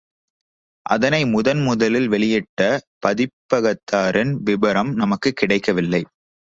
[0.85, 2.61] அதனை முதன் முதலில் வெளியிட்ட
[3.05, 6.05] பதிப்பகத்தாரின் விபரம் நமக்குக் கிடைக்கவில்லை.